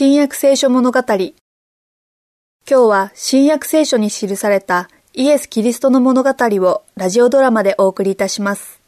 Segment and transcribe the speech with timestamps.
[0.00, 1.00] 新約聖書物語。
[1.00, 1.32] 今
[2.68, 8.80] 日は新約聖書に記されたイエス・キリストの物語をラジオドラマでお送りいたします。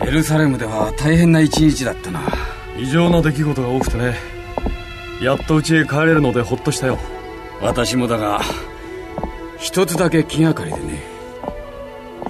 [0.00, 2.20] エルサレムでは大変な一日だったな
[2.78, 4.14] 異常な出来事が多くてね
[5.20, 6.96] やっと家へ帰れるのでほっとしたよ
[7.60, 8.40] 私もだが
[9.58, 11.02] 一つだけ気がかりでね。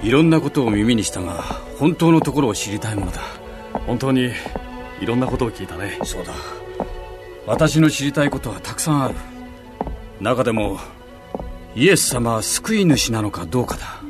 [0.03, 1.43] いろんなことを耳にしたが
[1.77, 3.21] 本当のところを知りたいものだ。
[3.87, 4.31] 本当に
[4.99, 5.99] いろんなことを聞いたね。
[6.03, 6.33] そうだ。
[7.45, 9.15] 私の知りたいことはたくさんある。
[10.19, 10.79] 中でも
[11.75, 14.01] イエス様は救い主なのかどうかだ。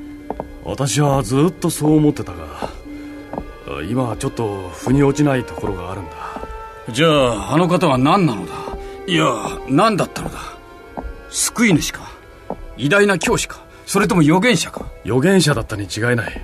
[0.64, 2.70] 私はずっとそう思ってたが
[3.90, 6.12] 今はちょっと腑に落ちないところがあるんだ。
[6.92, 8.54] じゃああの方は何なのだ？
[9.08, 9.26] いや
[9.70, 10.40] 何だったのだ？
[11.32, 12.12] 救い主か？
[12.78, 13.64] 偉大な教師か？
[13.86, 14.86] それとも預言者か？
[15.06, 16.42] 預言者だったに違いない。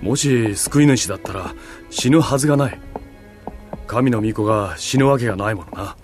[0.00, 1.54] もし救い主だったら
[1.90, 2.80] 死ぬはずがない。
[3.86, 5.96] 神の御子が死ぬわけがないものな。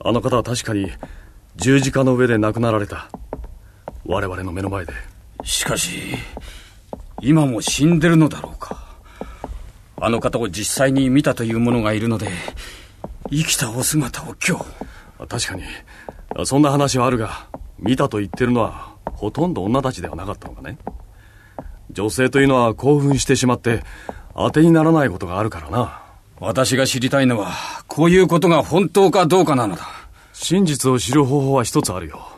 [0.00, 0.90] あの方は確かに
[1.56, 3.08] 十字架の上で亡くなられた。
[4.04, 4.92] 我々の目の前で。
[5.44, 5.90] しかし
[7.20, 8.96] 今も死んでるのだろうか？
[10.00, 12.28] あの方を実際に見たという者がいるので
[13.30, 14.64] 生きたお姿を今日。
[15.28, 15.62] 確かに
[16.44, 17.46] そんな話はあるが
[17.78, 20.78] 見たと言ってるのはほとんど女たちではなかったのかね。
[21.90, 23.82] 女性というのは興奮してしまって
[24.34, 26.02] 当てにならないことがあるからな。
[26.38, 27.52] 私が知りたいのは
[27.86, 29.86] こういうことが本当かどうかなのだ。
[30.32, 32.28] 真実を知る方法は一つあるよ。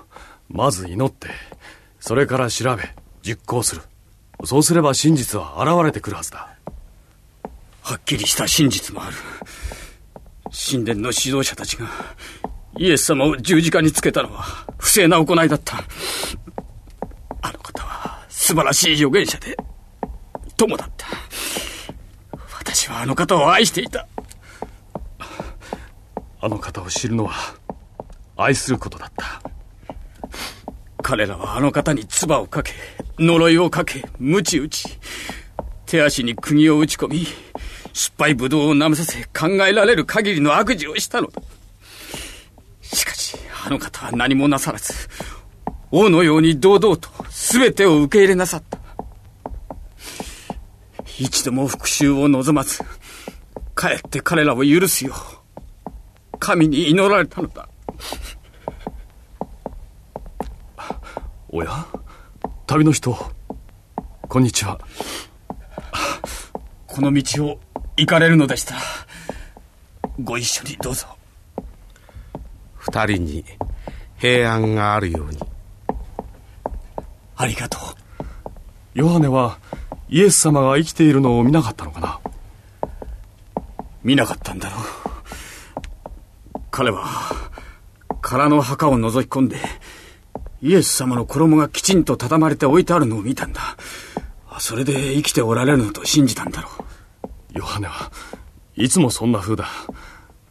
[0.48, 1.28] まず祈って
[1.98, 2.82] それから調べ
[3.22, 3.82] 実行する。
[4.44, 6.48] そうすれば真実は現れてくるはずだ。
[7.82, 9.16] はっきりした真実もある。
[10.52, 11.86] 神殿の指導者たちが
[12.78, 14.44] イエス様を十字架につけたのは
[14.78, 15.78] 不正な行いだった。
[17.42, 19.56] あの方は素晴らしい預言者で
[20.56, 21.08] 友だった。
[22.56, 24.06] 私はあの方を愛していた。
[26.40, 27.34] あの方を知るのは
[28.36, 29.42] 愛することだった。
[31.02, 32.72] 彼らはあの方に唾をかけ
[33.18, 34.98] 呪いをかけ鞭打ち
[35.86, 37.26] 手足に釘を打ち込み
[37.92, 41.42] 失敗ぶどうを舐めさせ考えられる限りの悪事をしたのだ
[43.68, 44.94] あの方は何もなさらず
[45.90, 48.78] 王のように堂々と全てを受け入れなさった。
[51.18, 52.82] 一度も復讐を望まず
[53.74, 55.90] かえって彼らを許すよう
[56.38, 57.68] 神に祈られたのだ。
[61.50, 61.86] おや？
[62.66, 63.14] 旅の人
[64.28, 64.80] こんにちは。
[66.86, 67.60] この道を
[67.98, 68.76] 行かれるのでした。
[70.22, 71.06] ご一緒にどうぞ
[72.90, 73.44] 二人に
[74.16, 75.38] 平安があるように。
[77.36, 77.80] ありがとう。
[78.94, 79.58] ヨハネは
[80.08, 82.18] イエス様が生きているのを見なかったのかな？
[84.02, 84.80] 見なかったんだろう。
[86.70, 87.06] 彼は
[88.22, 89.56] 空の墓を覗き込んで
[90.62, 93.76] イエス様の衣がきちんと畳まれて置いてあるのを見たんだ。
[94.60, 96.68] それで生きておられるのと信じたんだろ
[97.54, 97.58] う。
[97.58, 98.10] ヨハネは
[98.76, 99.68] いつもそんな風だ。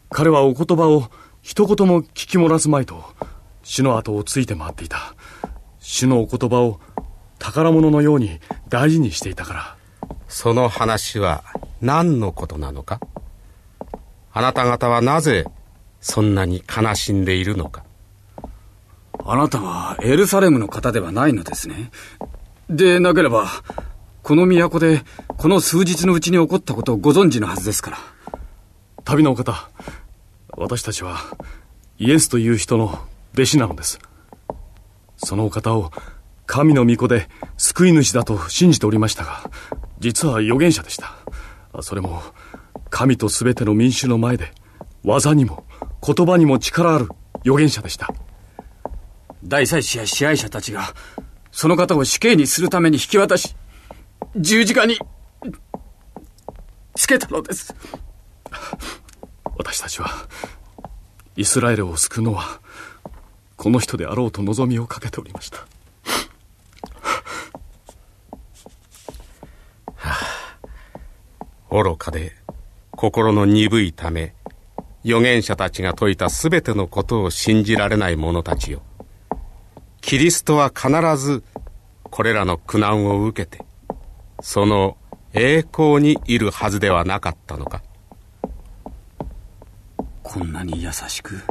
[0.09, 1.09] 彼はお言葉を
[1.47, 3.05] 一言も聞き漏らすまいと、
[3.63, 5.15] 死の後をついて回っていた。
[5.79, 6.81] 死のお言葉を
[7.39, 9.77] 宝物のように大事にしていたから。
[10.27, 11.45] その話は
[11.79, 12.99] 何のことなのか？
[14.33, 15.45] あなた方はなぜ
[16.01, 17.85] そんなに悲しんでいるのか？
[19.23, 21.91] あなたはエルサレムの方ではないのですね。
[22.69, 23.47] でなければ、
[24.21, 25.01] この都で、
[25.37, 27.97] この数日のうちに起こったことをご存知のはずですから。
[29.05, 29.69] 旅のお方、
[30.59, 31.19] 私たちは、
[31.99, 32.99] イエスという人の
[33.33, 33.99] 弟子なのです。
[35.15, 35.91] そのお方を、
[36.47, 39.51] 神の御子で救い主だと信じておりましたが、
[39.99, 41.13] 実は預言者でした。
[41.81, 42.23] それも、
[42.89, 44.51] 神と全ての民衆の前で、
[45.03, 45.63] 技にも
[46.03, 47.07] 言葉にも力ある
[47.41, 48.09] 預言者でした。
[49.43, 50.91] 大祭司や支配者たちが、
[51.51, 53.55] その方を死刑にするために引き渡し、
[54.35, 54.97] 十字架に、
[56.95, 57.75] つけたのです。
[59.57, 60.09] 私たちは、
[61.35, 62.61] イスラエルを救うのは、
[63.57, 65.57] この人であろうと望みをかけておりました。
[69.95, 70.13] は
[71.71, 72.33] あ、愚かで
[72.91, 74.33] 心の鈍いため
[75.03, 78.81] 預言者たちが説いた全てのことを信じられない者たちよ。
[80.01, 81.43] キリストは必ず
[82.03, 83.65] これらの苦難を受けて
[84.41, 84.97] その
[85.33, 87.81] 栄光にいるはずではなかったのか。
[90.37, 91.41] こんなに優しく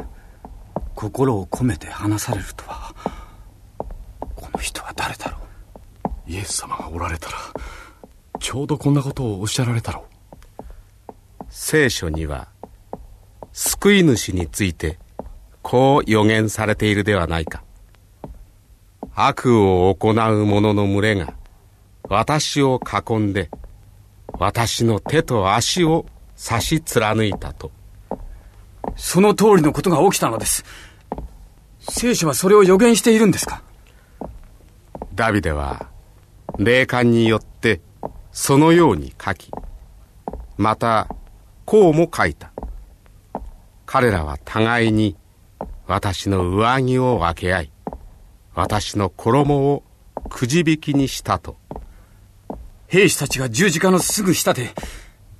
[0.95, 2.95] 心を込めて話されるとは。
[4.33, 5.39] この人は誰だろ
[6.05, 6.31] う。
[6.31, 7.37] イエス様がおられたら
[8.39, 10.63] ちょうどこんなことをおっしゃられたろう。
[11.49, 12.47] 聖書には
[13.51, 14.99] 救い主について
[15.61, 17.65] こう予言されているではないか。
[19.13, 21.33] 悪を行う者の群れが
[22.03, 23.49] 私を囲んで
[24.39, 26.05] 私の手と足を
[26.37, 27.75] 差し貫いたと。
[28.95, 30.63] その通りのことが起きたのです。
[31.79, 33.61] 聖書はそれを予言しているんですか？
[35.15, 35.87] ダビデは
[36.57, 37.81] 霊感によって
[38.31, 39.51] そのように書き
[40.57, 41.07] また
[41.65, 42.51] こうも書いた。
[43.85, 45.15] 彼らは互いに
[45.87, 47.71] 私の上着を分け合い
[48.53, 49.83] 私の衣を
[50.29, 51.55] くじ引きにしたと。
[52.87, 54.71] 兵士たちが十字架のすぐ下で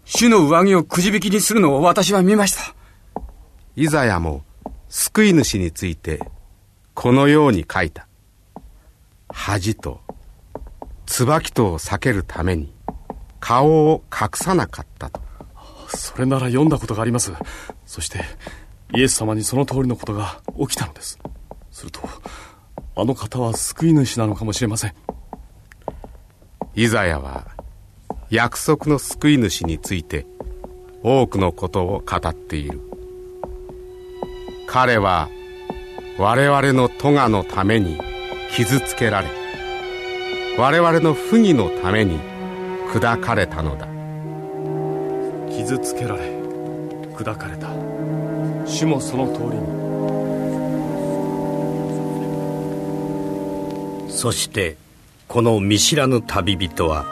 [0.06, 2.76] 主の上着をくじ引きにするのを私は見ました
[3.80, 4.42] イザヤも
[4.90, 6.20] 救い主について
[6.96, 8.08] このように書いた。
[9.30, 10.02] 恥と
[11.06, 12.74] 椿とを避けるために
[13.40, 15.22] 顔を隠さなかったと。
[15.90, 17.34] それなら読んだことがあります。
[17.86, 18.24] そして
[18.96, 21.20] イエス様にその通りのことが起きたのです。
[21.70, 22.02] すると
[22.96, 24.94] あの方は救い主なのかもしれません。
[26.74, 27.52] イザヤは
[28.32, 30.26] 約束の救い主について
[31.04, 32.82] 多くのことを語っている
[34.68, 35.30] 彼は
[36.20, 37.98] 我々の咎のために
[38.52, 39.28] 傷つけられ
[40.58, 42.20] 我々の不義のために
[42.92, 43.88] 砕かれたのだ。
[45.56, 46.24] 傷つけられ
[47.14, 47.70] 砕かれた。
[48.66, 49.88] 主もその通りに。
[54.12, 54.78] そして
[55.28, 57.06] この見知らぬ旅人は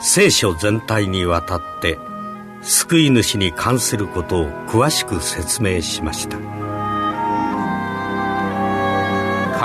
[0.00, 1.98] 聖書全体にわたって
[2.62, 6.57] 救い主に関することを詳しく説明しました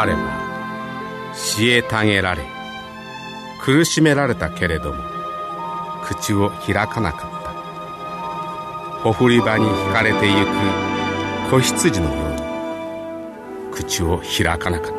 [0.04, 0.20] 彼は
[1.34, 2.44] 虐げられ
[3.62, 5.02] 苦しめられたけれども
[6.04, 7.54] 口を開かなかった。
[9.00, 10.50] ほふり場に引かれてゆく
[11.52, 14.92] 子羊のように口を開かなかっ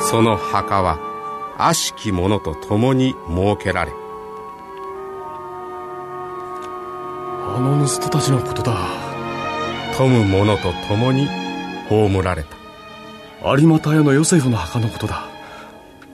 [0.00, 0.04] た。
[0.04, 0.98] その墓は
[1.56, 3.92] 悪しき者と共に設けられ
[7.46, 8.74] あの盗人たちのことだ。
[9.96, 11.43] 富む者と共に
[11.88, 12.56] 葬られた。
[13.56, 15.26] 有馬屋のヨセフの墓のことだ。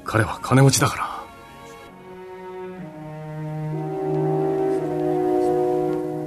[0.04, 1.20] 彼は金持ちだから。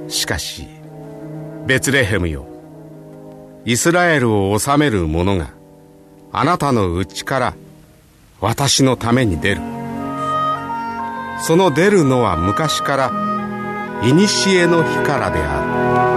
[0.08, 0.66] しかし
[1.66, 2.46] ベツレヘムよ。
[3.66, 5.50] イスラエルを治める者が
[6.32, 7.54] あなたのうちから
[8.40, 9.60] 私のために出る。
[11.42, 13.10] その出るのは昔から
[14.00, 14.14] 古
[14.68, 16.13] の日からである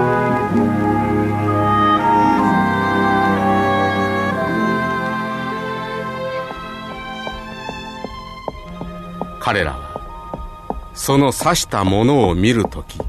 [9.48, 13.00] 彼らはその刺したものを見るとき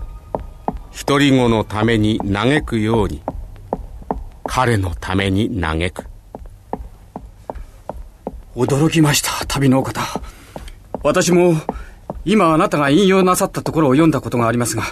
[1.04, 3.24] 独り子のために嘆くように
[4.46, 6.06] 彼のために嘆く。
[8.54, 10.00] 驚きました旅のお方。
[11.02, 11.54] 私も
[12.24, 14.84] 今あなたが引用なさったところを読んだことがありますが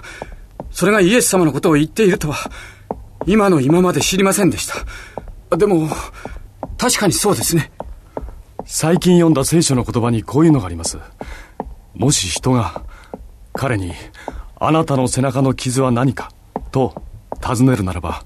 [0.72, 2.50] それがイエス様のことを言っているとは
[3.24, 4.66] 今の今まで知りませんでし
[5.48, 5.56] た。
[5.56, 5.88] でも
[6.76, 7.70] 確かにそうですね。
[8.78, 10.98] 最近読んだ聖書の言葉にこういうのがあります。
[11.94, 12.82] もし人が
[13.54, 13.94] 彼に
[14.60, 16.30] あなたの背中の傷は何か
[16.72, 17.02] と
[17.40, 18.22] 尋ねるならば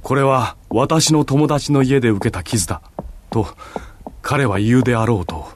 [0.00, 2.80] これは私の友達の家で受けた傷だ
[3.30, 3.48] と
[4.22, 5.48] 彼は言うであろうと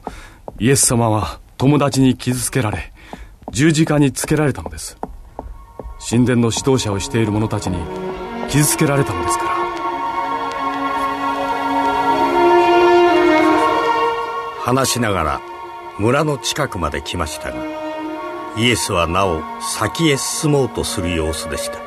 [0.59, 2.91] イエス様は友達に傷つけられ
[3.53, 4.97] 十字架につけられたのです。
[6.09, 7.77] 神殿の指導者をしている者たちに
[8.49, 9.56] 傷つけられたのですから。
[14.67, 15.41] 話しながら
[15.97, 17.57] 村の近くまで来ましたが
[18.57, 21.79] イエスはなお先へ進もうとする様子でした。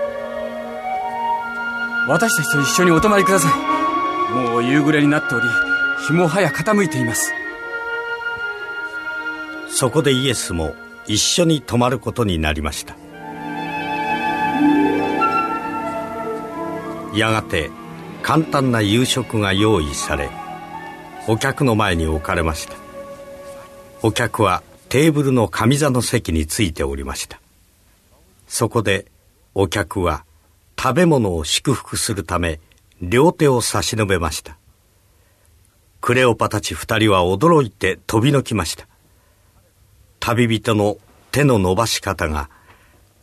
[2.09, 4.33] 私たちと一緒にお泊まりください。
[4.33, 5.47] もう夕暮れになっており
[6.07, 7.35] 日も早傾いています。
[9.69, 10.75] そこでイエスも
[11.07, 12.97] 一緒に泊まることになりました。
[17.15, 17.71] やがて
[18.23, 20.31] 簡単な夕食が用意され
[21.29, 22.75] お客の前に置かれました。
[24.03, 27.41] お客はテーブルの上座の席についておりました。
[28.49, 29.07] そこで
[29.55, 30.25] お客は
[30.81, 32.61] 食べ物を祝福するため
[33.01, 34.57] 両手を差し伸べました。
[36.01, 38.89] クレオパたち二人は驚いて飛びのきました。
[40.19, 40.97] 旅人の
[41.31, 42.51] 手の伸ばし方が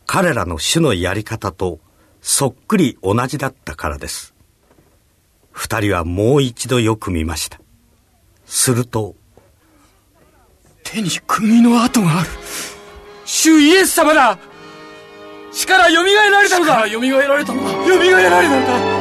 [0.06, 1.80] 彼らの主のやり方と
[2.22, 4.34] そっくり同じだったからです。
[5.52, 7.60] 二人はもう一度よく見ました。
[8.48, 9.16] すると
[10.84, 12.30] 手に釘の跡がある。
[13.26, 14.40] 主イエス様だ。
[15.52, 16.88] 死から蘇られたのだ。
[16.88, 17.72] 蘇られたのだ。
[17.86, 18.97] 蘇られたのだ